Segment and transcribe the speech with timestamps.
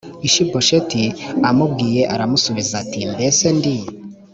[0.27, 1.03] ishibosheti
[1.49, 3.75] amubwiye aramusubiza ati mbese ndi